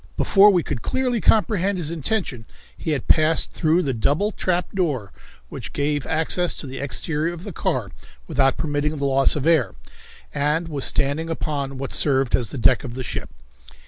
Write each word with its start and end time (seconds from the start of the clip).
Before 0.17 0.49
we 0.49 0.63
could 0.63 0.81
clearly 0.81 1.21
comprehend 1.21 1.77
his 1.77 1.91
intention 1.91 2.47
he 2.75 2.89
had 2.89 3.07
passed 3.07 3.51
through 3.51 3.83
the 3.83 3.93
double 3.93 4.31
trapped 4.31 4.73
door 4.73 5.11
which 5.49 5.73
gave 5.73 6.07
access 6.07 6.55
to 6.55 6.65
the 6.65 6.79
exterior 6.79 7.31
of 7.31 7.43
the 7.43 7.53
car 7.53 7.91
without 8.27 8.57
permitting 8.57 8.97
the 8.97 9.05
loss 9.05 9.35
of 9.35 9.45
air, 9.45 9.75
and 10.33 10.67
was 10.67 10.85
standing 10.85 11.29
upon 11.29 11.77
what 11.77 11.93
served 11.93 12.35
as 12.35 12.49
the 12.49 12.57
deck 12.57 12.83
of 12.83 12.95
the 12.95 13.03
ship. 13.03 13.29